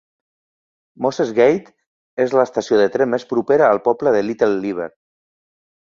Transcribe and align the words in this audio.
Moses 1.05 1.33
Gate 1.41 2.25
és 2.27 2.35
l'estació 2.39 2.81
de 2.83 2.89
tren 2.99 3.15
més 3.15 3.29
propera 3.35 3.71
al 3.71 3.85
poble 3.91 4.19
de 4.21 4.27
Little 4.31 4.53
Lever. 4.67 4.93